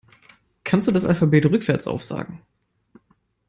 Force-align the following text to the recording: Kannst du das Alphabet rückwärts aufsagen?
Kannst 0.63 0.87
du 0.87 0.91
das 0.91 1.05
Alphabet 1.05 1.45
rückwärts 1.45 1.85
aufsagen? 1.85 2.41